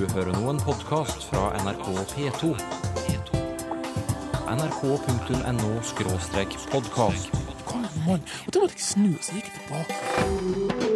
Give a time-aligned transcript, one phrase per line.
[0.00, 2.48] Du hører nå en podkast fra NRK P2.
[4.48, 7.28] nrk.no-podkast.
[7.66, 8.22] Kom an!
[8.46, 10.89] Og da måtte jeg snu, så gikk tilbake.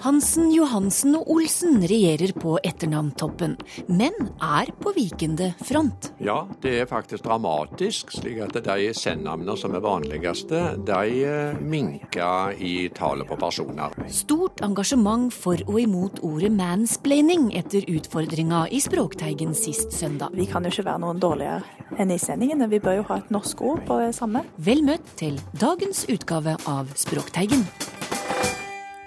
[0.00, 3.58] Hansen, Johansen og Olsen regjerer på etternavntoppen,
[3.92, 6.08] men er på vikende front.
[6.24, 12.56] Ja, det er faktisk dramatisk, slik at de sendnavnene som er vanligste, de eh, minker
[12.56, 13.92] i tallet på personer.
[14.08, 20.32] Stort engasjement for og imot ordet mansplaining etter utfordringa i Språkteigen sist søndag.
[20.32, 21.60] Vi kan jo ikke være noen dårligere
[22.00, 22.70] enn islendingene.
[22.72, 24.46] Vi bør jo ha et norsk ord på det samme.
[24.56, 27.66] Vel møtt til dagens utgave av Språkteigen.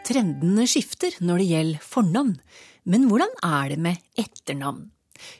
[0.03, 2.33] Trendene skifter når det gjelder fornavn,
[2.91, 4.89] men hvordan er det med etternavn?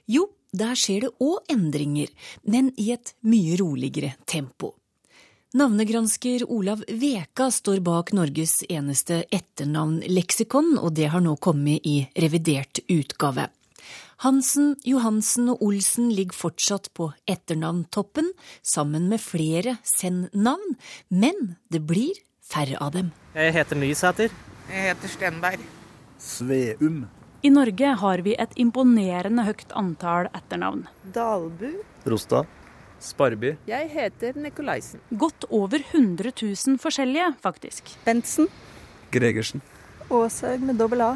[0.08, 2.08] Jo, der skjer det òg endringer,
[2.48, 4.71] men i et mye roligere tempo.
[5.54, 12.80] Navnegransker Olav Veka står bak Norges eneste etternavnleksikon, og det har nå kommet i revidert
[12.87, 13.49] utgave.
[14.24, 18.32] Hansen, Johansen og Olsen ligger fortsatt på etternavntoppen,
[18.63, 20.77] sammen med flere send-navn,
[21.12, 23.12] men det blir færre av dem.
[23.35, 24.34] Jeg heter Nysæter.
[24.69, 25.63] Jeg heter Stenberg.
[26.19, 27.03] Sveum.
[27.43, 30.85] I Norge har vi et imponerende høyt antall etternavn.
[31.15, 31.73] Dalbu.
[32.07, 32.47] Rostad.
[33.03, 33.57] Sparby.
[33.67, 35.01] Jeg heter Nikolaisen.
[35.11, 37.91] Godt over 100 000 forskjellige, faktisk.
[38.05, 38.47] Bentsen.
[39.11, 39.61] Gregersen.
[40.09, 41.11] Åshaug med dobbel A.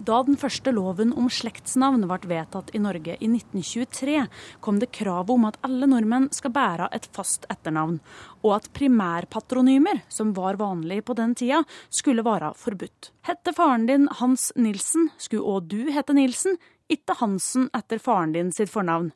[0.00, 4.22] Da den første loven om slektsnavn ble vedtatt i Norge i 1923,
[4.64, 7.98] kom det krav om at alle nordmenn skal bære et fast etternavn,
[8.40, 11.60] og at primærpatronymer, som var vanlig på den tida,
[11.92, 13.10] skulle være forbudt.
[13.28, 16.56] Hette faren din Hans Nilsen, skulle òg du hete Nilsen,
[16.88, 19.12] ikke Hansen etter faren din sitt fornavn.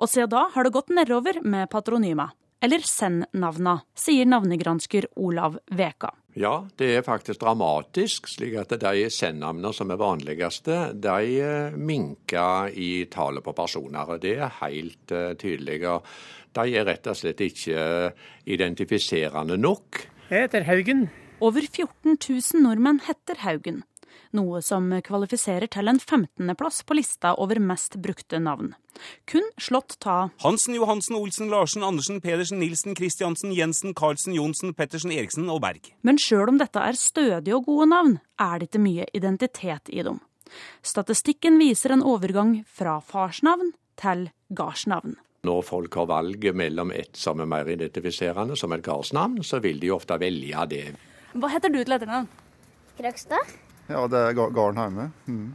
[0.00, 2.30] Og siden da har det gått nedover med patronyma,
[2.64, 6.14] eller send-navna, sier navnegransker Olav Veka.
[6.34, 12.74] Ja, det er faktisk dramatisk, slik at de sendnavnene som er vanligste, de eh, minker
[12.74, 14.16] i tallet på personer.
[14.16, 15.78] og Det er helt uh, tydelig.
[16.54, 20.02] De er rett og slett ikke eh, identifiserende nok.
[20.26, 21.06] Jeg heter Haugen.
[21.44, 23.84] Over 14 000 nordmenn heter Haugen,
[24.36, 28.74] noe som kvalifiserer til en 15.-plass på lista over mest brukte navn.
[29.30, 35.12] Kun slått ta Hansen, Johansen, Olsen, Larsen, Andersen, Pedersen, Nilsen, Kristiansen, Jensen, Karlsen, Johnsen, Pettersen,
[35.14, 35.90] Eriksen og Berg.
[36.02, 40.04] Men sjøl om dette er stødige og gode navn, er det ikke mye identitet i
[40.06, 40.20] dem.
[40.84, 45.16] Statistikken viser en overgang fra farsnavn til gardsnavn.
[45.44, 49.80] Når folk har valget mellom et som er mer identifiserende, som et gardsnavn, så vil
[49.82, 50.86] de ofte velge det.
[51.34, 52.30] Hva heter du til etternavn?
[52.96, 53.63] Krøgstad.
[53.88, 55.10] Ja, det er gården hjemme.
[55.26, 55.50] Mm.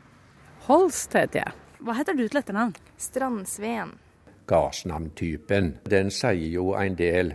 [0.67, 1.55] Holst heter jeg.
[1.79, 2.75] Hva heter du til etternavn?
[2.99, 3.95] Strandsveen.
[4.49, 7.33] Gardsnavntypen, den sier jo en del.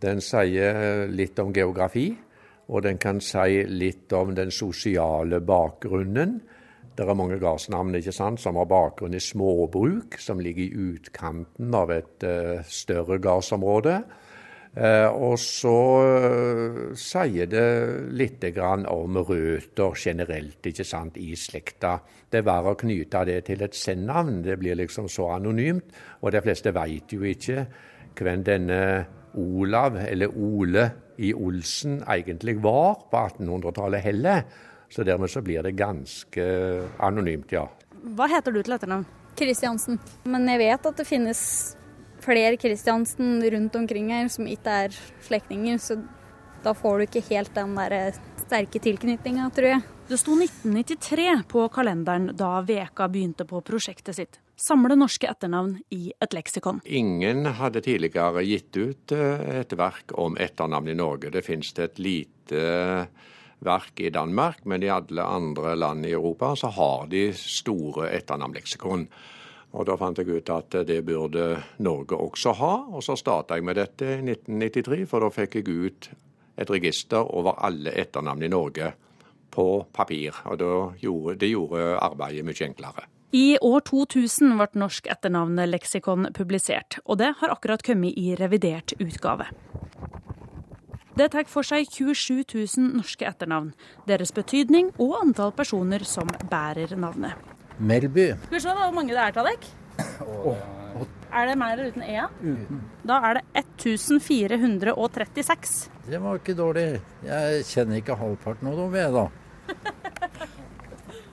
[0.00, 2.08] Den sier litt om geografi,
[2.68, 6.38] og den kan si litt om den sosiale bakgrunnen.
[6.94, 11.74] Det er mange gardsnavn ikke sant, som har bakgrunn i småbruk, som ligger i utkanten
[11.74, 13.98] av et uh, større gardsområde.
[14.74, 17.66] Eh, og så eh, sier det
[18.18, 21.94] litt grann om røtter generelt ikke sant, i slekta.
[22.30, 24.42] Det er verre å knyte det til et sendnavn.
[24.42, 25.94] Det blir liksom så anonymt.
[26.22, 27.68] Og de fleste veit jo ikke
[28.18, 28.80] hvem denne
[29.38, 30.84] Olav, eller Ole
[31.22, 34.42] i Olsen, egentlig var på 1800-tallet heller.
[34.90, 36.44] Så dermed så blir det ganske
[37.02, 37.64] anonymt, ja.
[38.14, 39.06] Hva heter du til etternavn?
[39.38, 39.98] Kristiansen.
[40.30, 41.40] Men jeg vet at det finnes
[42.24, 46.00] flere Kristiansen rundt omkring her som ikke er slektninger, så
[46.64, 49.82] da får du ikke helt den der sterke tilknytninga, tror jeg.
[50.08, 54.40] Det sto 1993 på kalenderen da Veka begynte på prosjektet sitt.
[54.60, 56.82] Samle norske etternavn i et leksikon.
[56.84, 61.32] Ingen hadde tidligere gitt ut eh, et verk om etternavn i Norge.
[61.32, 62.66] Det finnes det et lite
[63.64, 69.08] verk i Danmark, men i alle andre land i Europa så har de store etternavnleksikon.
[69.74, 73.64] Og Da fant jeg ut at det burde Norge også ha, og så starta jeg
[73.66, 75.06] med dette i 1993.
[75.10, 76.10] For da fikk jeg ut
[76.56, 78.92] et register over alle etternavn i Norge
[79.50, 80.38] på papir.
[80.46, 83.08] Og gjorde, det gjorde arbeidet mye enklere.
[83.34, 89.48] I år 2000 ble Norsk etternavnleksikon publisert, og det har akkurat kommet i revidert utgave.
[91.18, 93.72] Det tar for seg 27 000 norske etternavn,
[94.06, 97.34] deres betydning og antall personer som bærer navnet.
[97.78, 98.34] Melby.
[98.46, 99.58] Skal vi se hvor mange det er til dere?
[101.34, 102.20] Er det mer uten E?
[102.42, 102.80] Uten.
[103.02, 103.44] Da er det
[103.82, 105.88] 1436.
[106.06, 107.00] Det var ikke dårlig.
[107.26, 109.24] Jeg kjenner ikke halvparten av dem, jeg, da.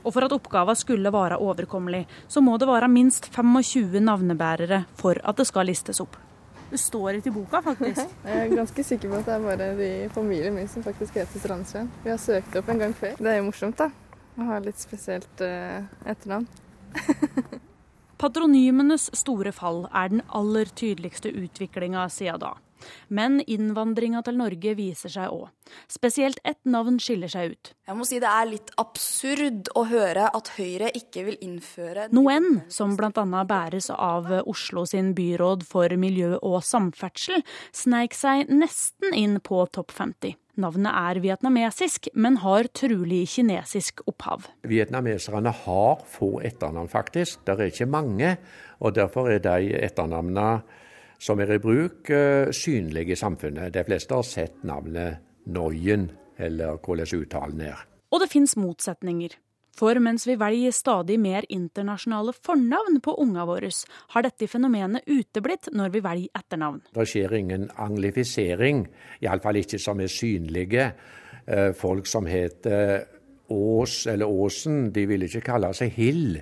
[0.02, 5.14] Og for at oppgaven skulle være overkommelig, så må det være minst 25 navnebærere for
[5.22, 6.18] at det skal listes opp.
[6.72, 8.02] Det står ikke i boka, faktisk.
[8.26, 11.40] Jeg er ganske sikker på at det er bare de familien min som faktisk heter
[11.44, 11.90] Strandsveen.
[12.06, 13.14] Vi har søkt opp en gang før.
[13.20, 13.90] Det er jo morsomt, da.
[14.42, 16.48] Å har litt spesielt uh, etternavn.
[18.22, 22.56] Patronymenes store fall er den aller tydeligste utviklinga siden da.
[23.10, 25.50] Men innvandringa til Norge viser seg òg.
[25.92, 27.74] Spesielt ett navn skiller seg ut.
[27.88, 32.62] Jeg må si Det er litt absurd å høre at Høyre ikke vil innføre Noen,
[32.72, 33.26] som bl.a.
[33.48, 37.44] bæres av Oslo sin byråd for miljø og samferdsel,
[37.76, 40.38] sneik seg nesten inn på topp 50.
[40.60, 44.50] Navnet er vietnamesisk, men har trolig kinesisk opphav.
[44.68, 47.46] Vietnameserne har få etternavn, faktisk.
[47.48, 48.36] Det er ikke mange.
[48.80, 50.62] og Derfor er de etternavnene
[51.22, 53.74] som er i bruk, synlig synlige i samfunnet.
[53.74, 57.86] De fleste har sett navnet Noyen, eller hvordan uttalen er.
[58.12, 59.38] Og det fins motsetninger.
[59.78, 63.70] For mens vi velger stadig mer internasjonale fornavn på unga våre,
[64.14, 66.82] har dette fenomenet uteblitt når vi velger etternavn.
[66.92, 68.84] Det skjer ingen anglifisering,
[69.24, 70.92] iallfall ikke som er synlige.
[71.48, 73.08] Uh, folk som heter
[73.52, 76.42] Ås eller Åsen, de vil ikke kalle seg Hill.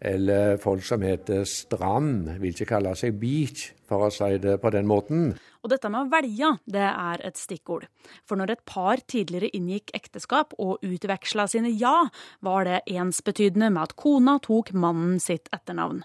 [0.00, 4.72] Eller folk som heter Strand, vil ikke kalle seg Beach, for å si det på
[4.74, 5.30] den måten.
[5.64, 7.86] Og dette med å velge, det er et stikkord.
[8.28, 12.08] For når et par tidligere inngikk ekteskap og utveksla sine ja,
[12.44, 16.04] var det ensbetydende med at kona tok mannen sitt etternavn.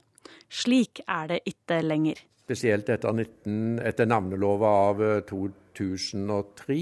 [0.51, 2.23] Slik er det ikke lenger.
[2.47, 6.79] Spesielt etter, 19, etter navnelova av 2003,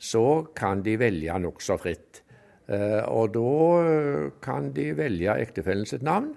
[0.00, 0.26] så
[0.56, 2.24] kan de velge nokså fritt.
[2.70, 6.30] Eh, og da kan de velge ektefellen sitt navn,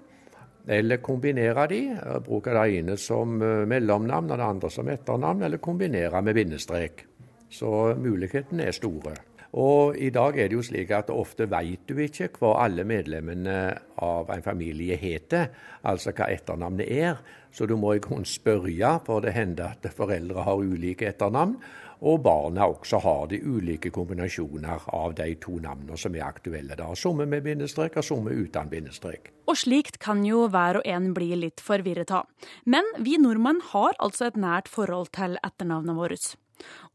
[0.67, 1.81] eller kombinere de.
[2.25, 7.05] Bruke det ene som eh, mellomnavn og det andre som etternavn, eller kombinere med bindestrek.
[7.53, 9.13] Så mulighetene er store.
[9.53, 13.57] Og i dag er det jo slik at ofte vet du ikke hva alle medlemmene
[14.01, 15.51] av en familie heter,
[15.85, 17.19] altså hva etternavnet er.
[17.53, 21.59] Så du må i grunnen spørre, for det hender at foreldre har ulike etternavn.
[22.03, 26.75] Og barna også har de ulike kombinasjoner av de to navnene som er aktuelle.
[26.75, 29.29] da, Somme med bindestrek og somme uten bindestrek.
[29.47, 32.27] Og slikt kan jo hver og en bli litt forvirret av.
[32.65, 36.35] Men vi nordmenn har altså et nært forhold til etternavnet vårt.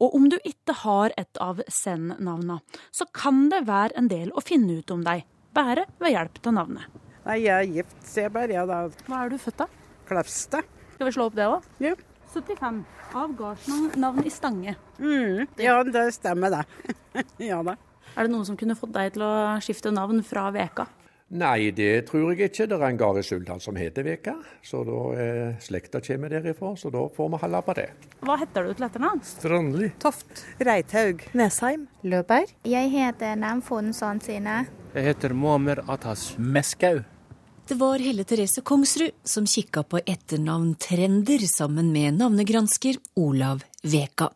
[0.02, 2.61] Og om du ikke har et av Zen-navna,
[2.93, 6.58] så kan det være en del å finne ut om deg, bare ved hjelp av
[6.61, 7.02] navnet.
[7.25, 8.32] Nei, jeg er gift, Seberg.
[8.32, 8.87] bare, ja da.
[9.08, 9.77] Hva er du født av?
[10.08, 10.69] Klefstad.
[10.94, 11.66] Skal vi slå opp det òg?
[11.84, 11.94] Ja.
[12.32, 12.84] 75.
[13.16, 14.75] Av gardsnavn i Stange.
[14.99, 16.64] Mm, ja, det stemmer det.
[17.50, 17.76] ja da.
[18.16, 19.32] Er det noen som kunne fått deg til å
[19.64, 20.88] skifte navn fra Veka?
[21.28, 22.64] Nei, det tror jeg ikke.
[22.70, 24.32] Det er en gard i Suldal som heter Veka.
[24.64, 27.87] Så da eh, slekta kommer derifra, så da får vi holde på det.
[28.25, 29.20] Hva heter du til etternavn?
[29.28, 29.90] Strandli.
[30.00, 30.46] Toft.
[30.64, 31.26] Reithaug.
[31.37, 31.84] Nesheim.
[32.00, 32.56] Løberg.
[32.64, 34.62] Jeg heter Namfon Sansine.
[34.96, 36.31] Jeg heter Muammer Atas.
[36.40, 37.04] Meskau.
[37.69, 44.31] Det var Helle Therese Kongsrud som kikka på etternavntrender sammen med navnegransker Olav Veka.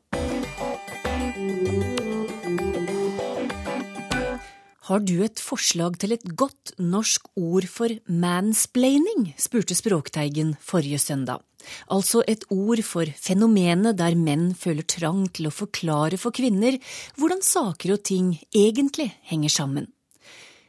[4.83, 9.31] Har du et forslag til et godt norsk ord for mansplaining?
[9.41, 11.41] spurte Språkteigen forrige søndag.
[11.89, 16.77] Altså et ord for fenomenet der menn føler trang til å forklare for kvinner
[17.17, 19.89] hvordan saker og ting egentlig henger sammen.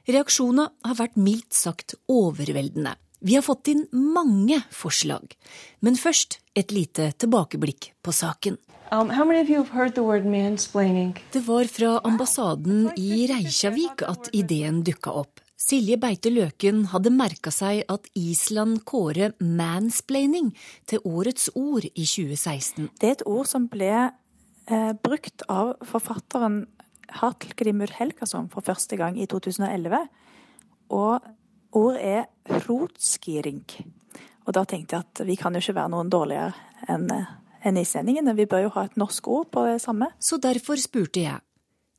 [0.03, 2.97] Reaksjonene har vært mildt sagt overveldende.
[3.23, 5.31] Vi har fått inn mange forslag,
[5.79, 8.57] men først et lite tilbakeblikk på saken.
[8.91, 9.07] Um,
[11.31, 15.39] det var fra ambassaden i Reykjavik at ideen dukka opp.
[15.56, 20.51] Silje Beite Løken hadde merka seg at Island kårer mansplaining
[20.92, 22.92] til årets ord i 2016.
[22.99, 26.66] Det er et ord som ble eh, brukt av forfatteren
[27.10, 30.00] Hallgrímur Helgason for første gang i 2011.
[30.90, 31.19] Og
[31.74, 33.64] ordet er rotskiring.
[34.45, 36.54] Og da tenkte jeg at vi kan jo ikke være noen dårligere
[36.92, 37.10] enn
[37.64, 38.33] enn islendingene.
[38.36, 40.10] Vi bør jo ha et norsk ord på det samme.
[40.19, 41.40] Så derfor spurte jeg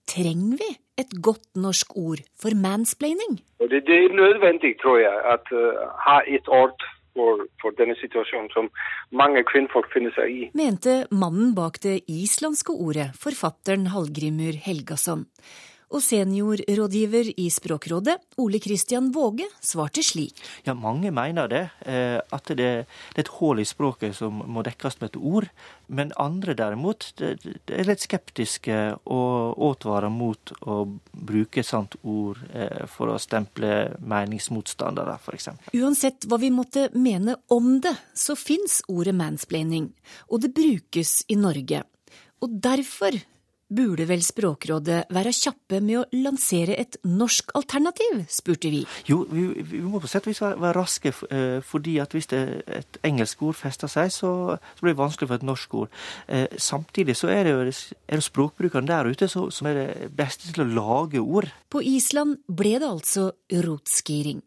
[0.08, 0.70] trenger vi
[1.00, 3.40] et godt norsk ord for mansplaining?
[3.60, 6.76] Det, det er nødvendig, tror jeg, at uh, ha et ord
[7.14, 8.70] for, for, denne situasjonen som
[9.14, 10.48] mange kvinnfolk finner seg i.
[10.58, 15.28] Mente mannen bak det islandske ordet, forfatteren Hallgrimur Helgason.
[15.94, 20.40] Og seniorrådgiver i Språkrådet, Ole Kristian Våge, svarte slik.
[20.66, 21.62] Ja, mange mener det.
[21.86, 25.46] Eh, at det, er et hull i språket som må dekkes med et ord.
[25.86, 30.80] Men andre derimot er litt skeptiske og advarer mot å
[31.14, 35.52] bruke et sånt ord eh, for å stemple meningsmotstandere, f.eks.
[35.78, 39.92] Uansett hva vi måtte mene om det, så fins ordet mansplaining.
[40.32, 41.84] Og det brukes i Norge.
[42.42, 43.14] Og derfor
[43.72, 48.82] Burde vel Språkrådet være kjappe med å lansere et norsk alternativ, spurte vi.
[49.08, 52.42] Jo, vi, vi må på sett og vis være, raske, eh, fordi at hvis det,
[52.68, 56.00] et engelsk ord fester seg, så, så blir det vanskelig for et norsk ord.
[56.28, 60.10] Eh, samtidig så er det jo er det språkbrukeren der ute så, som er det
[60.16, 61.48] beste til å lage ord.
[61.72, 63.30] På Island ble det altså
[63.64, 64.42] rotskiring.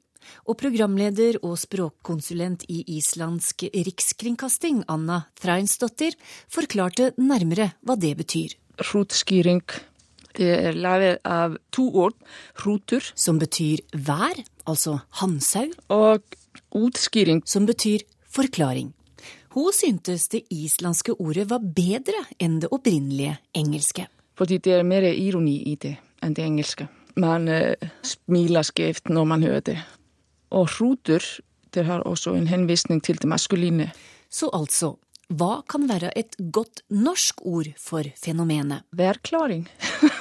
[0.47, 6.17] Og programleder og språkkonsulent i islandsk rikskringkasting, Anna Treinsdottir,
[6.51, 8.57] forklarte nærmere hva det betyr.
[8.77, 9.63] Rotskiring
[10.37, 12.13] det er laget av to ord.
[12.65, 13.03] Ruter.
[13.15, 14.37] Som betyr vær,
[14.69, 15.71] altså hannsau.
[15.89, 16.21] Og
[16.75, 17.41] utskiring.
[17.45, 18.93] Som betyr forklaring.
[19.57, 24.05] Hun syntes det islandske ordet var bedre enn det opprinnelige engelske.
[24.37, 26.85] Fordi det er mer ironi i det enn det engelske.
[27.17, 27.73] Man uh,
[28.05, 29.77] smiler skjevt når man hører det.
[30.53, 31.23] Og roter,
[31.73, 33.89] det har også en henvisning til det maskuline.
[34.29, 34.93] Så altså,
[35.27, 38.85] hva kan være et godt norsk ord for fenomenet?
[38.95, 39.65] Værklaring.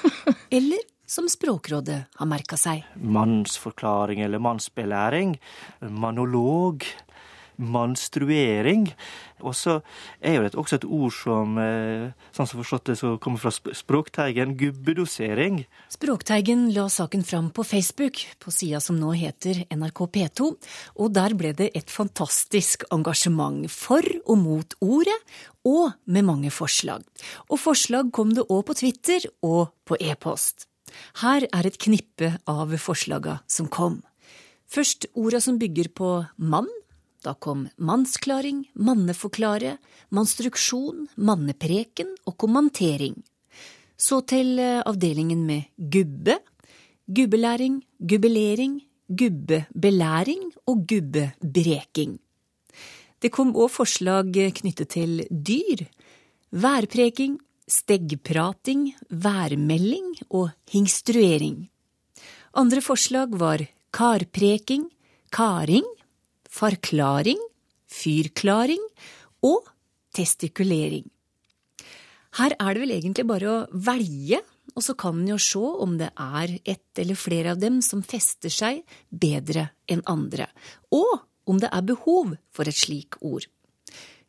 [0.57, 2.83] Eller som Språkrådet har merka seg.
[2.99, 5.37] Mannsforklaring eller mannsbelæring.
[5.79, 6.83] Manolog.
[7.57, 8.91] Manstruering.
[9.45, 9.81] Og så
[10.21, 13.51] er jo det også et ord som, eh, sånn som forstått det, så kommer fra
[13.51, 15.65] Språkteigen, gubbedosering.
[15.93, 20.57] Språkteigen la saken fram på Facebook, på sida som nå heter NRK P2,
[20.97, 25.21] og der ble det et fantastisk engasjement for og mot ordet,
[25.67, 27.03] og med mange forslag.
[27.51, 30.67] Og forslag kom det òg på Twitter og på e-post.
[31.23, 34.03] Her er et knippe av forslaga som kom.
[34.67, 36.69] Først orda som bygger på mann,
[37.25, 39.77] da kom mannsklaring, manneforklare,
[40.11, 43.17] manstruksjon, mannepreken og kommentering.
[43.97, 46.39] Så til avdelingen med gubbe,
[47.07, 52.19] gubbelæring, gubbelering, gubbebelæring og gubbebreking.
[53.23, 55.87] Det kom òg forslag knyttet til dyr,
[56.53, 61.67] værpreking, steggprating, værmelding og hingstruering.
[62.55, 64.91] Andre forslag var karpreking,
[65.33, 65.87] karing,
[66.57, 67.41] forklaring,
[67.93, 68.83] fyrklaring
[69.45, 69.69] og
[70.17, 71.07] testikulering.
[72.37, 74.43] Her er det vel egentlig bare å velge,
[74.77, 78.05] og så kan en jo se om det er ett eller flere av dem som
[78.05, 80.51] fester seg bedre enn andre,
[80.93, 83.47] og om det er behov for et slik ord.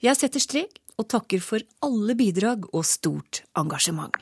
[0.03, 4.15] Jeg setter strek og takker for alle bidrag og stort engasjement.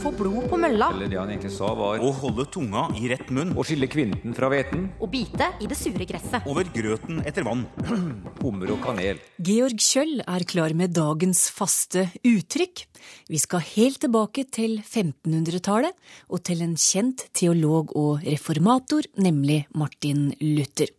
[0.00, 0.90] Få blod på mølla.
[0.94, 3.54] Eller det han egentlig sa var Å holde tunga i rett munn.
[3.56, 4.86] Å skille kvinten fra hveten.
[5.00, 6.46] Å bite i det sure gresset.
[6.50, 7.64] Over grøten etter vann.
[8.42, 9.20] Hummer og kanel.
[9.44, 12.84] Georg Kjøll er klar med dagens faste uttrykk.
[13.32, 15.96] Vi skal helt tilbake til 1500-tallet
[16.28, 20.92] og til en kjent teolog og reformator, nemlig Martin Luther.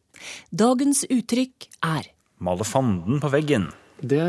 [0.49, 2.11] Dagens uttrykk er
[2.45, 3.69] Male fanden på veggen.
[4.03, 4.21] Det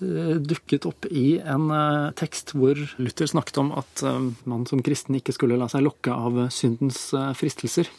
[0.00, 4.80] uh, dukket opp i en uh, tekst hvor Luther snakket om at uh, man som
[4.84, 7.90] kristen ikke skulle la seg lokke av syndens fristelser.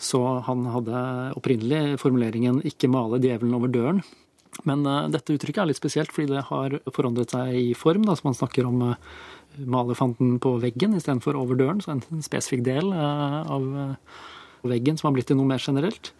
[0.00, 1.00] Så han hadde
[1.38, 4.02] opprinnelig formuleringen 'ikke male djevelen over døren'.
[4.66, 8.04] Men dette uttrykket er litt spesielt, fordi det har forandret seg i form.
[8.06, 8.94] Da, så man snakker om
[9.58, 13.66] malefanten på veggen istedenfor over døren, så en spesifikk del av
[14.72, 16.12] veggen som har blitt til noe mer generelt.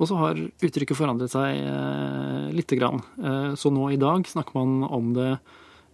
[0.00, 3.02] Og så har uttrykket forandret seg eh, lite grann.
[3.22, 5.32] Eh, så nå i dag snakker man om det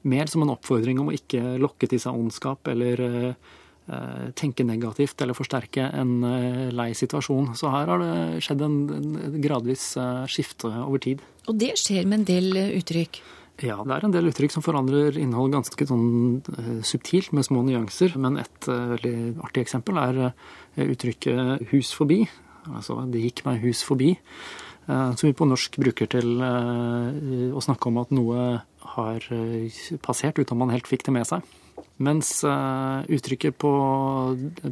[0.08, 5.20] mer som en oppfordring om å ikke lokke til seg ondskap eller eh, tenke negativt
[5.22, 7.54] eller forsterke en eh, lei situasjon.
[7.58, 11.24] Så her har det skjedd en, en gradvis eh, skifte over tid.
[11.48, 13.22] Og det skjer med en del eh, uttrykk?
[13.58, 16.42] Ja, det er en del uttrykk som forandrer innhold ganske sånn
[16.86, 18.14] subtilt, med små nyanser.
[18.20, 22.28] Men et uh, veldig artig eksempel er uh, uttrykket 'hus forbi'.
[22.70, 24.14] Altså 'det gikk meg hus forbi'.
[24.88, 28.62] Som vi på norsk bruker til å snakke om at noe
[28.96, 29.20] har
[30.00, 31.44] passert uten man helt fikk det med seg.
[32.00, 33.72] Mens uttrykket på,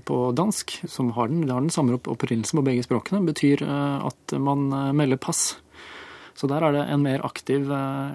[0.09, 4.73] på dansk, som har den, har den samme opprinnelsen på begge språkene, betyr at man
[4.97, 5.59] melder pass.
[6.37, 7.65] Så der er det en mer aktiv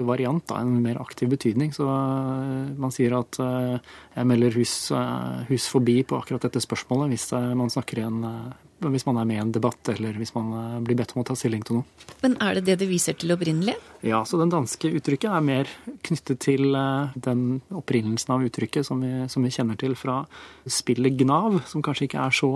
[0.06, 1.72] variant, da, en mer aktiv betydning.
[1.74, 4.75] Så man sier at jeg melder hus,
[5.50, 8.20] hus forbi på akkurat dette spørsmålet hvis man snakker i en
[8.90, 11.36] hvis man er med i en debatt, eller hvis man blir bedt om å ta
[11.38, 12.08] stilling til noe.
[12.24, 13.75] Men er det det det viser til opprinnelig?
[14.01, 15.70] Ja, så den danske uttrykket er mer
[16.08, 20.24] knyttet til den opprinnelsen av uttrykket som vi, som vi kjenner til fra
[20.66, 22.50] spillet Gnav, som kanskje ikke er så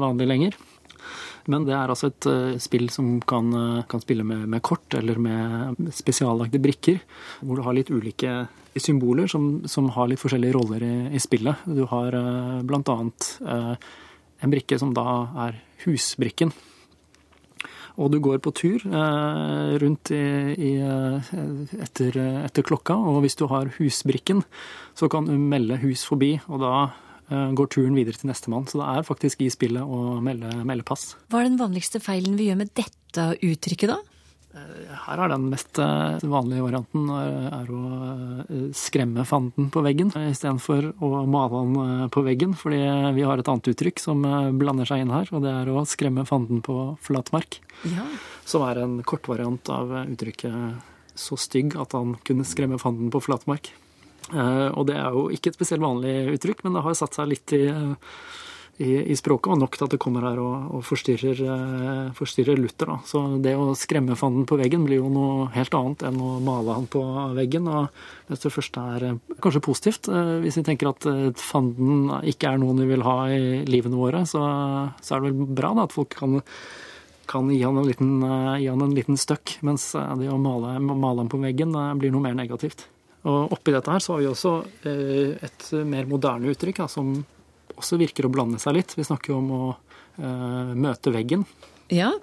[0.00, 0.58] vanlig lenger.
[1.50, 4.94] Men det er altså et uh, spill som kan, uh, kan spille med, med, kort
[4.98, 7.00] eller med spesiallagde brikker,
[7.40, 8.44] hvor du har litt ulike
[8.76, 11.64] symboler som, som har litt forskjellige roller i, i spillet.
[11.66, 12.62] Du har bl.a.
[12.68, 13.32] blant annet
[14.40, 15.06] en brikke som da
[15.48, 16.52] er husbrikken.
[18.00, 20.24] og du går på tur eh, rundt i,
[20.56, 21.32] i, eh,
[21.84, 22.16] etter,
[22.46, 24.42] etter klokka, og hvis du har husbrikken,
[24.96, 28.66] så kan du melde hus forbi, og da eh, går turen videre til nestemann.
[28.70, 31.14] Så det er faktisk i spillet å melde, melde pass.
[31.30, 34.00] Hva er den vanligste feilen vi gjør med dette uttrykket, da?
[34.50, 37.82] Her er den mest eh, vanlige varianten er, å
[38.42, 42.56] eh, skremme fanden på veggen istedenfor å male han eh, på veggen.
[42.58, 42.80] Fordi
[43.14, 45.84] vi har et annet uttrykk som eh, blander seg inn her, og det er å
[45.86, 47.60] skremme fanden på flatmark.
[47.92, 48.08] Ja.
[48.48, 53.70] Som er en kortvariant av uttrykket så stygg at han kunne skremme fanden på flatmark.
[54.34, 57.30] Eh, Og det er jo ikke et spesielt vanlig uttrykk, men det har satt seg
[57.30, 57.64] litt i,
[58.80, 62.60] i, i språket, og nok til at det kommer her og, og forstyrrer, eh, forstyrrer
[62.60, 62.92] Luther.
[62.92, 62.98] Da.
[63.04, 66.76] Så det å skremme fanden på veggen blir jo noe helt annet enn å male
[66.78, 67.02] han på
[67.36, 67.66] veggen.
[67.68, 70.12] Og hvis det første er eh, kanskje positivt,
[70.44, 71.08] hvis vi tenker at
[71.40, 74.44] fanden ikke er noen vi vil ha i livene våre, så,
[75.02, 76.40] så er det vel bra da, at folk kan
[77.30, 81.28] kan gi han en liten, han en liten støkk, mens det å male, male han
[81.30, 82.88] på veggen blir noe mer negativt.
[83.28, 84.54] Og oppi dette her så har vi også
[84.88, 87.12] eh, et mer moderne uttrykk da, som
[87.76, 88.94] også virker å blande seg litt.
[88.96, 91.44] Vi snakker jo om å eh, møte veggen
[91.92, 92.14] Ja.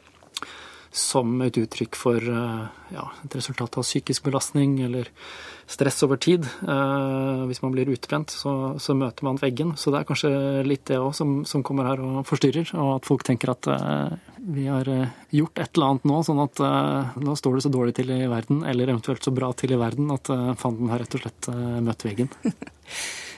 [0.92, 2.64] Som et uttrykk for eh,
[2.94, 5.10] ja, et resultat av psykisk belastning eller
[5.68, 6.46] stress over tid.
[6.46, 9.76] Eh, hvis man blir utbrent, så, så møter man veggen.
[9.78, 10.32] Så det er kanskje
[10.68, 14.18] litt det òg som, som kommer her og forstyrrer, og at folk tenker at eh,
[14.48, 14.88] vi har
[15.36, 16.62] gjort et eller annet nå, sånn at
[17.20, 20.08] nå står det så dårlig til i verden, eller eventuelt så bra til i verden,
[20.14, 21.50] at fanden har rett og slett
[21.84, 22.32] møtt veggen.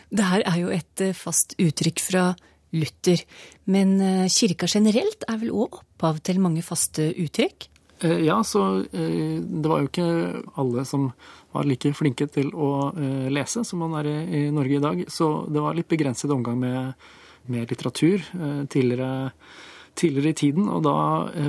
[0.10, 2.24] Det her er jo et fast uttrykk fra
[2.72, 3.22] Luther,
[3.66, 7.70] men eh, kirka generelt er vel òg opphav til mange faste uttrykk?
[8.04, 10.10] Eh, Ja, så eh, det var jo ikke
[10.62, 11.10] alle som
[11.52, 12.92] var like flinke til å
[13.34, 15.02] lese som man er i, Norge i dag.
[15.10, 16.94] Så det var litt begrenset omgang med,
[17.50, 18.22] med litteratur
[18.70, 19.32] tidligere,
[19.98, 20.70] tidligere i tiden.
[20.70, 20.94] Og da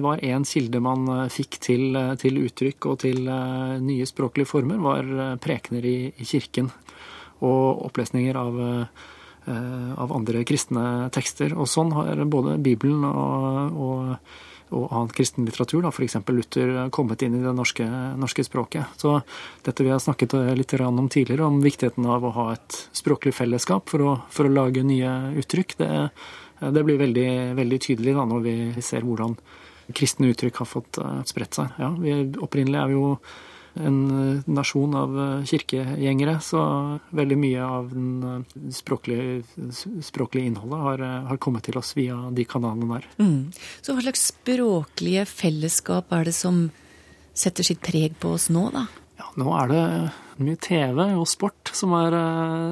[0.00, 5.84] var én kilde man fikk til, til uttrykk og til nye språklige former, var prekener
[5.84, 6.72] i, i kirken.
[7.44, 8.64] Og opplesninger av
[9.50, 11.54] av andre kristne tekster.
[11.56, 14.32] Og sånn har både Bibelen og, og,
[14.70, 16.18] og annen kristen litteratur, f.eks.
[16.30, 17.86] Luther, kommet inn i det norske,
[18.20, 18.98] norske språket.
[19.00, 19.18] Så
[19.66, 23.90] dette vi har snakket litt om tidligere, om viktigheten av å ha et språklig fellesskap
[23.90, 25.90] for å, for å lage nye uttrykk, det,
[26.60, 29.36] det blir veldig, veldig tydelig da, når vi ser hvordan
[29.96, 31.78] kristne uttrykk har fått eh, spredt seg.
[31.80, 33.14] Ja, vi, opprinnelig er vi jo
[33.74, 36.62] en eh, nasjon av eh, kirkegjengere, så
[37.16, 39.42] veldig mye av den eh, språklige,
[40.04, 43.10] språklige innholdet har, har kommet til oss via de kanalene der.
[43.20, 43.50] Mm.
[43.82, 46.66] Så hva slags språklige fellesskap er det som
[47.36, 48.88] setter sitt preg på oss nå, da?
[49.20, 49.84] Ja, nå er det
[50.40, 52.14] mye TV og sport som er,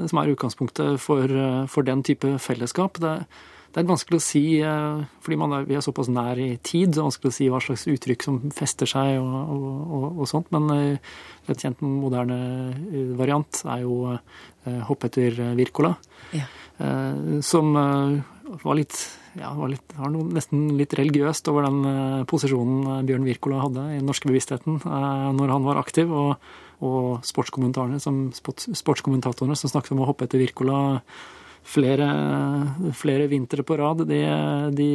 [0.08, 1.30] som er utgangspunktet for,
[1.68, 2.96] for den type fellesskap.
[3.02, 3.12] Det,
[3.78, 6.94] det er vanskelig å si, eh, fordi man er, vi er såpass nær i tid,
[6.94, 10.30] så er vanskelig å si hva slags uttrykk som fester seg og, og, og, og
[10.30, 10.50] sånt.
[10.54, 10.98] Men en
[11.48, 12.38] et kjent moderne
[12.90, 15.94] eh, variant er jo eh, hopp etter Wirkola.
[16.36, 16.48] Ja.
[16.78, 18.98] Eh, som eh, var litt
[19.38, 23.62] ja, var litt, har noe nesten litt religiøst over den eh, posisjonen eh, Bjørn Wirkola
[23.64, 26.50] hadde i den norske bevisstheten eh, når han var aktiv, og,
[26.84, 30.78] og sportskommentatorene som, sports, sportskommentatorene som snakket om å hoppe etter Wirkola
[31.68, 32.08] flere,
[32.96, 34.22] flere vintre på rad, de,
[34.72, 34.90] de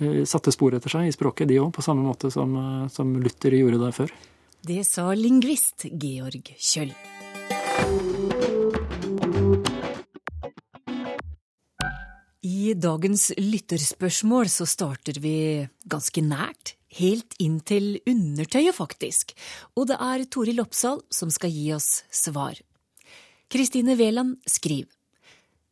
[0.00, 3.12] eh, satte spor etter seg i språket, de òg, på samme måte som, eh, som
[3.20, 4.14] Luther gjorde det før.
[4.60, 6.92] Det sa lingvist Georg Kjøll.
[12.40, 15.34] I dagens lytterspørsmål så starter vi
[15.90, 19.34] ganske nært, helt inn til undertøyet faktisk,
[19.76, 22.56] og det er Toril Oppsal som skal gi oss svar.
[23.50, 24.99] Kristine Veland skriver.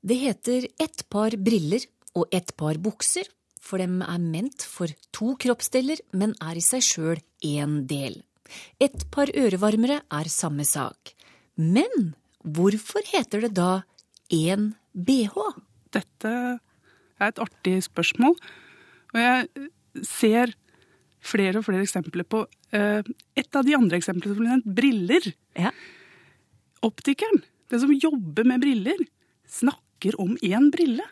[0.08, 1.82] Det heter ett par briller
[2.16, 3.26] og ett par bukser,
[3.60, 8.22] for dem er ment for to kroppsdeler, men er i seg sjøl én del.
[8.80, 11.12] Et par ørevarmere er samme sak.
[11.60, 13.82] Men hvorfor heter det da
[14.32, 15.34] én bh?
[15.92, 18.38] Dette er et artig spørsmål,
[19.12, 19.68] og jeg
[20.08, 20.54] ser
[21.20, 23.02] flere og flere eksempler på eh,
[23.36, 25.28] Et av de andre eksemplene som ble nevnt, briller.
[26.86, 29.04] Optikeren, den som jobber med briller,
[29.44, 29.87] snakker
[30.18, 31.04] om én brille.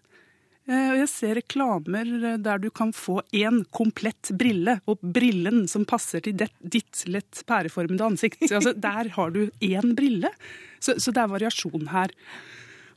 [0.66, 5.86] Eh, jeg ser reklamer eh, der du kan få én komplett brille, og brillen som
[5.86, 8.42] passer til ditt lett pæreformede ansikt.
[8.50, 10.32] Altså, der har du én brille.
[10.80, 12.12] Så, så det er variasjon her.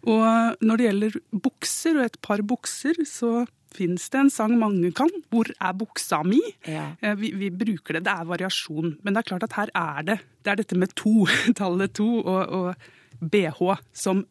[0.10, 4.90] Og når det gjelder bukser og et par bukser, så fins det en sang mange
[4.96, 5.12] kan.
[5.30, 6.96] 'Hvor er buksa mi?' Ja.
[7.20, 8.98] Vi, vi bruker det, det er variasjon.
[9.04, 11.28] Men det er klart at her er det Det er dette med to,
[11.60, 12.76] tallet to, og, og
[13.20, 14.26] bh som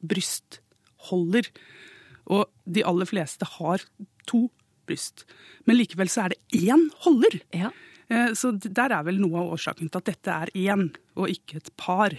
[0.99, 1.49] brystholder.
[2.29, 3.79] Og de aller fleste har
[4.27, 4.51] to
[4.87, 5.25] bryst.
[5.67, 7.41] Men likevel så er det én holder.
[7.55, 7.71] Ja.
[8.35, 11.71] Så der er vel noe av årsaken til at dette er én, og ikke et
[11.77, 12.11] par.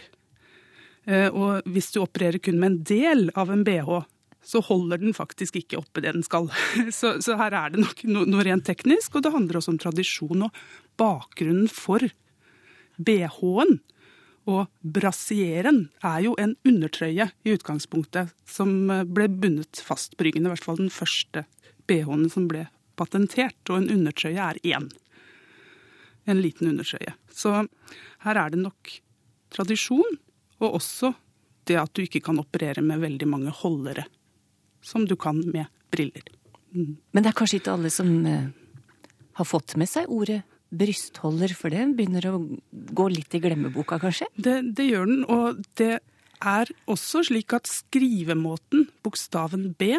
[1.08, 4.06] Eh, Og hvis du opererer kun med en del av en bh,
[4.42, 6.48] så holder den faktisk ikke oppe det den skal.
[6.92, 9.80] Så, så her er det nok noe, noe rent teknisk, og det handler også om
[9.82, 10.56] tradisjon og
[10.98, 12.00] bakgrunnen for
[12.98, 13.80] bh-en.
[14.48, 20.66] Og brasieren er jo en undertrøye i utgangspunktet, som eh, ble bundet fastbryggende, i hvert
[20.66, 21.46] fall den første
[21.90, 22.68] bh-en som ble
[23.00, 23.60] patentert.
[23.70, 24.90] Og en undertrøye er én.
[26.30, 27.16] En liten undertrøye.
[27.34, 27.66] Så
[28.26, 29.00] her er det nok
[29.56, 30.20] tradisjon,
[30.60, 31.14] og også
[31.70, 34.06] det at du ikke kan operere med veldig mange holdere,
[34.82, 36.26] som du kan med briller.
[36.72, 36.98] Mm.
[37.12, 38.50] Men det er kanskje ikke alle som eh,
[39.40, 42.38] har fått med seg ordet brystholder, for det begynner å
[42.70, 44.28] gå litt i glemmeboka, kanskje?
[44.38, 46.00] Det, det gjør den, og det
[46.40, 49.98] er også slik at skrivemåten, bokstaven B,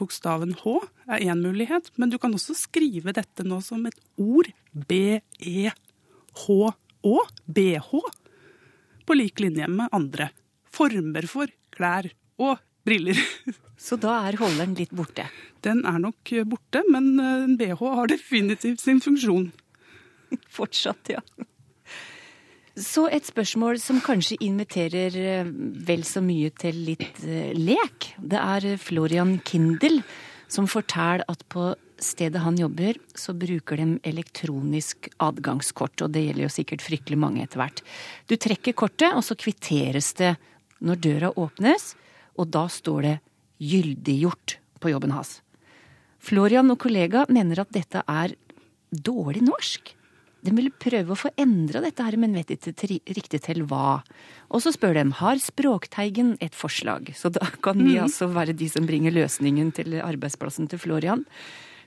[0.00, 0.76] bokstaven H,
[1.08, 4.48] er én mulighet, men du kan også skrive dette nå som et ord.
[4.76, 5.72] B-E-H-Å.
[7.46, 7.90] BH.
[9.06, 10.30] På lik linje med andre
[10.74, 12.08] former for klær
[12.42, 13.16] og briller.
[13.86, 15.28] Så da er holderen litt borte?
[15.64, 19.50] Den er nok borte, men eh, en BH har definitivt sin funksjon.
[20.56, 21.22] Fortsatt, ja.
[22.76, 25.48] Så et spørsmål som kanskje inviterer eh,
[25.88, 28.10] vel så mye til litt eh, lek.
[28.20, 30.02] Det er eh, Florian Kindel
[30.52, 36.04] som forteller at på stedet han jobber, så bruker de elektronisk adgangskort.
[36.04, 37.80] Og det gjelder jo sikkert fryktelig mange etter hvert.
[38.28, 40.34] Du trekker kortet, og så kvitteres det
[40.84, 41.94] når døra åpnes,
[42.36, 43.16] og da står det
[43.56, 45.40] 'gyldiggjort' på jobben hans.
[46.20, 48.36] Florian og kollega mener at dette er
[48.92, 49.95] dårlig norsk.
[50.46, 54.02] De vil prøve å få endra dette her, men vet ikke til- riktig til hva.
[54.54, 57.10] Og så spør de har Språkteigen et forslag.
[57.18, 58.04] Så da kan vi mm.
[58.04, 61.24] altså være de som bringer løsningen til arbeidsplassen til Florian.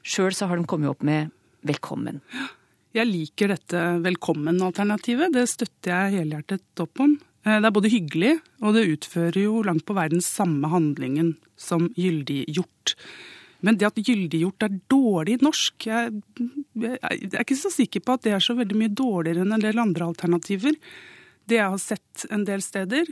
[0.03, 1.31] Sjøl så har de kommet opp med
[1.63, 2.19] velkommen.
[2.95, 5.31] Jeg liker dette velkommen-alternativet.
[5.35, 7.17] Det støtter jeg helhjertet opp om.
[7.45, 11.37] Eh, Det er både hyggelig, og det utfører jo langt på vei den samme handlingen
[11.55, 12.95] som gyldiggjort.
[13.65, 16.21] Men det at gyldiggjort er dårlig norsk, jeg,
[16.79, 16.99] jeg
[17.31, 19.81] er ikke så sikker på at det er så veldig mye dårligere enn en del
[19.81, 20.77] andre alternativer.
[21.49, 23.09] Det jeg har sett en del steder,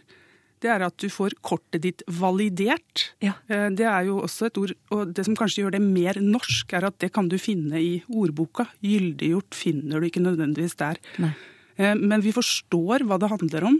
[0.63, 3.11] det er at du får kortet ditt validert.
[3.21, 3.35] Ja.
[3.47, 6.87] Det er jo også et ord, og det som kanskje gjør det mer norsk, er
[6.89, 8.65] at det kan du finne i ordboka.
[8.81, 11.01] Gyldiggjort finner du ikke nødvendigvis der.
[11.21, 11.35] Nei.
[11.77, 13.75] Men vi forstår hva det handler om.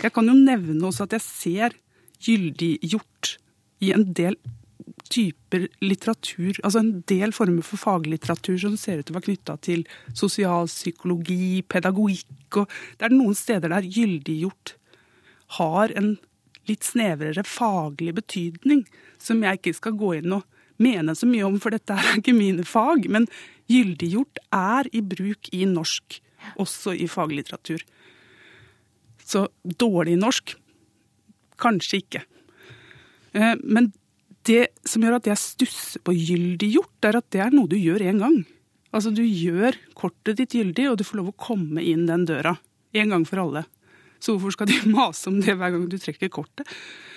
[0.00, 1.76] Jeg kan jo nevne også at jeg ser
[2.24, 3.34] gyldiggjort
[3.84, 4.38] i en del
[5.12, 9.56] typer litteratur, altså en del former for faglitteratur som ser ut til å være knytta
[9.64, 9.84] til
[10.16, 14.74] sosialpsykologi, pedagogikk, og det er noen steder der gyldiggjort
[15.58, 16.16] har en
[16.68, 18.84] litt snevrere faglig betydning,
[19.20, 20.46] som jeg ikke skal gå inn og
[20.82, 23.06] mene så mye om, for dette er ikke mine fag.
[23.12, 23.28] Men
[23.70, 26.18] gyldiggjort er i bruk i norsk,
[26.60, 27.84] også i faglitteratur.
[29.24, 29.46] Så
[29.80, 30.56] dårlig norsk
[31.60, 32.24] kanskje ikke.
[33.34, 33.92] Eh, Men
[34.44, 38.04] det som gjør at jeg stusser på gyldiggjort, er at det er noe du gjør
[38.04, 38.42] én gang.
[38.94, 42.54] Altså Du gjør kortet ditt gyldig, og du får lov å komme inn den døra.
[42.94, 43.64] En gang for alle.
[44.22, 46.68] Så hvorfor skal de mase om det hver gang du trekker kortet?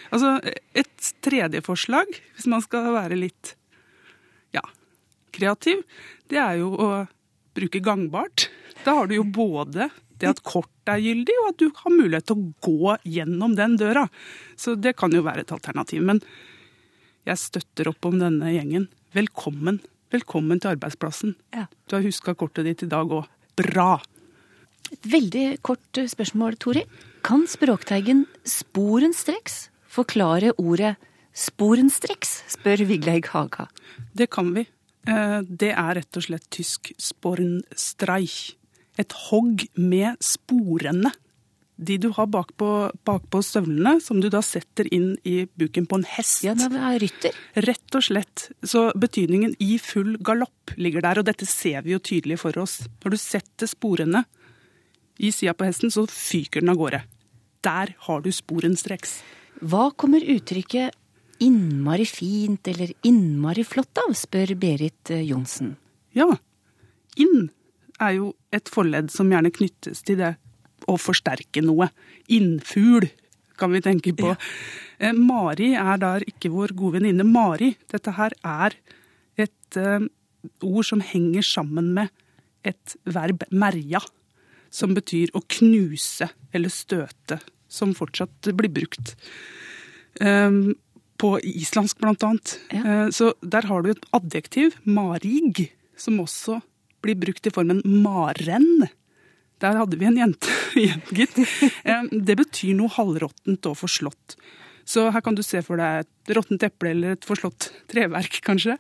[0.10, 0.38] Altså,
[0.74, 3.54] Et tredje forslag, hvis man skal være litt
[4.56, 4.64] ja,
[5.36, 5.84] kreativ,
[6.32, 6.90] det er jo å
[7.58, 8.48] bruke gangbart.
[8.86, 12.30] Da har du jo både det at kortet er gyldig, og at du har mulighet
[12.30, 14.08] til å gå gjennom den døra.
[14.58, 16.02] Så det kan jo være et alternativ.
[16.08, 16.24] Men
[17.28, 18.88] jeg støtter opp om denne gjengen.
[19.16, 19.82] Velkommen.
[20.14, 21.36] Velkommen til arbeidsplassen.
[21.52, 23.28] Du har huska kortet ditt i dag òg.
[23.60, 23.98] Bra!
[24.94, 26.86] Et veldig kort spørsmål, Tori.
[27.28, 30.96] Kan Språkteigen sporenstreks forklare ordet
[31.38, 33.68] sporenstreks, spør Vigleik Haga.
[34.16, 34.64] Det kan vi.
[35.08, 38.56] Eh, Det er rett og slett tysk sporenstreich.
[38.98, 41.12] Et hogg med sporene.
[41.78, 42.68] De du har bakpå
[43.06, 46.42] bak støvlene, som du da setter inn i buken på en hest.
[46.46, 47.38] Ja, det er rytter.
[47.68, 48.48] Rett og slett.
[48.66, 52.80] Så betydningen i full galopp ligger der, og dette ser vi jo tydelig for oss.
[53.04, 54.24] Når du setter sporene
[55.22, 57.04] i sida på hesten, så fyker den av gårde.
[57.66, 59.20] Der har du sporenstreks.
[59.62, 60.94] Hva kommer uttrykket
[61.40, 65.76] 'innmari fint' eller 'innmari flott' av, spør Berit eh, Johnsen.
[66.14, 66.38] Ja.
[67.18, 67.50] Inn
[68.00, 70.36] er jo et forledd som gjerne knyttes til det
[70.88, 71.90] å forsterke noe.
[72.34, 73.10] Innfugl
[73.58, 74.36] kan vi tenke på.
[75.00, 77.74] Eh, Mari er der ikke vår gode venninne Mari.
[77.92, 78.78] Dette her er
[79.38, 80.08] et eh,
[80.64, 82.14] ord som henger sammen med
[82.68, 84.02] et verb merja,
[84.70, 89.16] som betyr å knuse eller støte, som fortsatt blir brukt.
[90.22, 90.52] Eh,
[91.18, 92.60] på islandsk, blant annet.
[92.70, 96.62] Eh, Så der har du et adjektiv, marig, som også
[97.02, 98.88] blir brukt i formen maren.
[99.64, 100.54] Der hadde vi en jente,
[101.18, 101.38] gitt.
[101.84, 104.36] Eh, Det betyr noe halvråttent og forslått.
[104.88, 108.78] Så her kan du se for deg et råttent eple eller et forslått treverk, kanskje.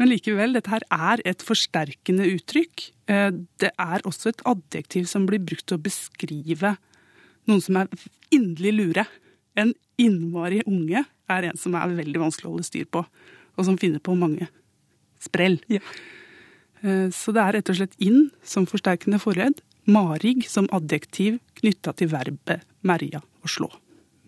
[0.00, 2.88] Men likevel, dette her er et forsterkende uttrykk.
[3.12, 6.74] Eh, Det er også et adjektiv som blir brukt til å beskrive
[7.46, 7.88] noen som er
[8.32, 9.04] inderlig lure.
[9.56, 13.04] En innmari unge er en som er veldig vanskelig å holde styr på,
[13.54, 14.48] og som finner på mange
[15.22, 15.60] sprell.
[15.70, 15.80] Ja.
[17.14, 22.08] Så det er rett og slett inn som forsterkende forledd, marig som adjektiv knytta til
[22.12, 23.70] verbet merja, å slå.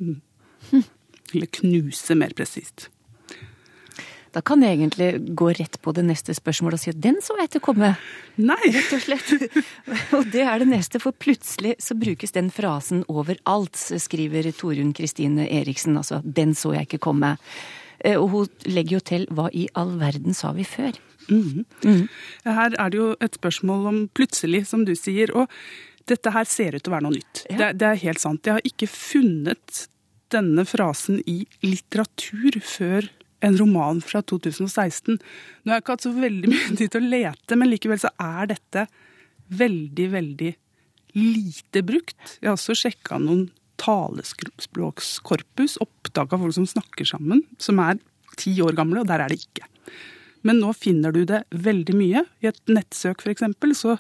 [0.01, 0.21] Mm.
[1.35, 2.91] Eller knuse, mer presist.
[4.37, 7.39] Da kan jeg egentlig gå rett på det neste spørsmålet og si at den så
[7.41, 7.95] jeg til å komme.
[8.37, 8.59] Nei!
[8.75, 9.31] Rett og slett.
[10.19, 15.49] Og det er det neste, for plutselig så brukes den frasen overalt, skriver Torunn Kristine
[15.49, 15.97] Eriksen.
[15.97, 17.39] Altså 'den så jeg ikke komme'.
[18.05, 21.01] Eh, Og hun legger jo til 'hva i all verden sa vi før'?
[21.33, 22.07] Mhm.
[22.45, 25.33] Her er det jo et spørsmål om plutselig, som du sier.
[25.35, 25.51] Og
[26.07, 27.45] dette her ser ut til å være noe nytt.
[27.51, 28.47] Det, det er helt sant.
[28.47, 29.87] Jeg har ikke funnet
[30.35, 33.09] denne frasen i litteratur før
[33.47, 35.19] en roman fra 2016.
[35.19, 38.13] Nå har jeg ikke hatt så veldig mye tid til å lete, men likevel så
[38.23, 38.87] er dette
[39.57, 40.53] veldig, veldig
[41.17, 42.39] lite brukt.
[42.41, 43.49] Jeg har også sjekka noen
[43.81, 48.01] talespråkskorpus, oppdaga folk som snakker sammen, som er
[48.41, 49.65] ti år gamle, og der er det ikke.
[50.43, 52.25] Men nå finner du det veldig mye.
[52.43, 53.43] I et nettsøk f.eks.
[53.79, 53.97] så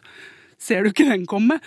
[0.58, 1.58] ser du ikke den komme.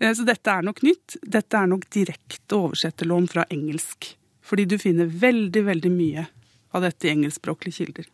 [0.00, 1.16] Eh, Så dette er nok nytt.
[1.22, 4.14] Dette er nok direkte oversetterlån fra engelsk.
[4.46, 6.26] Fordi du finner veldig, veldig mye
[6.74, 8.04] av dette i engelskspråklige kilder.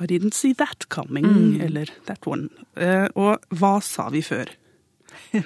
[0.00, 1.60] I didn't see that coming, Mm.
[1.60, 2.48] eller that one.
[2.76, 4.48] Eh, Og hva sa vi før?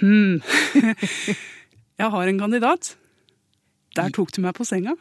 [0.01, 0.41] Hmm.
[1.99, 2.97] Jeg har en kandidat.
[3.97, 4.95] Der tok du meg på senga.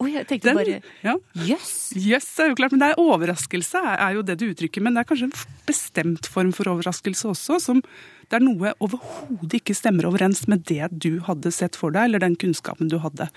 [0.00, 1.12] Å, jeg tenkte bare ja.
[1.44, 4.80] Yes, det er jo klart, men det er overraskelse er er jo det du uttrykker.
[4.84, 5.34] Men det er kanskje en
[5.68, 7.58] bestemt form for overraskelse også.
[7.60, 7.82] som
[8.30, 12.24] Det er noe overhodet ikke stemmer overens med det du hadde sett for deg, eller
[12.24, 13.28] den kunnskapen du hadde.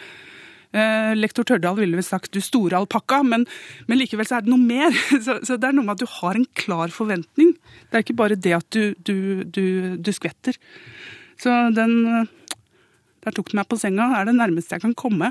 [0.74, 3.44] Eh, lektor Tørdal ville vel sagt 'du store alpakka', men,
[3.88, 4.90] men likevel så er det noe mer.
[5.26, 7.54] Så, så det er noe med at du har en klar forventning.
[7.92, 10.58] Det er ikke bare det at du, du, du, du skvetter.
[11.38, 12.32] Så den eh,
[13.24, 15.30] Der tok du meg på senga, er det nærmeste jeg kan komme.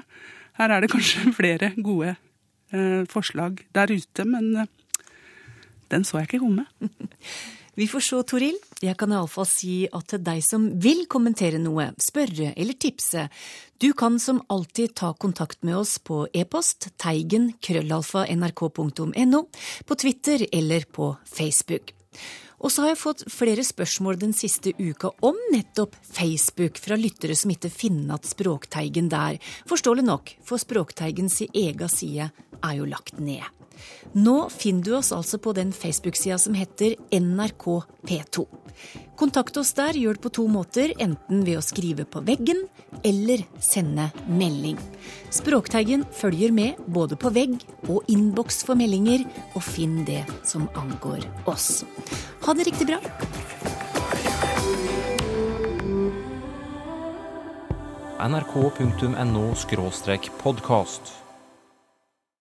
[0.59, 2.15] Her er det kanskje flere gode
[2.73, 4.71] eh, forslag der ute, men eh,
[5.93, 6.67] den så jeg ikke komme.
[7.73, 8.57] Vi får se, Toril.
[8.85, 13.25] Jeg kan iallfall si at til deg som vil kommentere noe, spørre eller tipse,
[13.81, 19.41] du kan som alltid ta kontakt med oss på e-post teigen krøllalfa nrk.no,
[19.89, 21.95] på Twitter eller på Facebook.
[22.63, 27.35] Og så har jeg fått flere spørsmål den siste uka om nettopp Facebook fra lyttere
[27.39, 29.41] som ikke finner at Språkteigen der.
[29.67, 32.31] Forståelig nok, for Språkteigen Språkteigens ega side
[32.63, 33.62] er jo lagt ned.
[34.13, 37.67] Nå finner du oss altså på den Facebook-sida som heter NRK
[38.09, 38.47] P2.
[39.17, 42.65] Kontakt oss der gjør det på to måter, enten ved å skrive på veggen
[43.07, 44.79] eller sende melding.
[45.33, 51.25] Språkteigen følger med både på vegg og innboks for meldinger, og finn det som angår
[51.47, 51.85] oss.
[52.47, 53.01] Ha det riktig bra.
[58.23, 59.55] nrk.no
[60.43, 61.22] podkast.